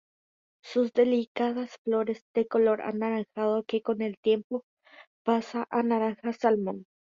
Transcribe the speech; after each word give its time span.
Sus 0.63 0.93
delicadas 0.93 1.77
flores 1.83 2.25
de 2.33 2.47
color 2.47 2.81
anaranjado, 2.81 3.61
que 3.67 3.83
con 3.83 4.01
el 4.01 4.17
tiempo 4.17 4.63
pasa 5.23 5.67
a 5.69 5.83
naranja 5.83 6.33
salmón. 6.33 6.87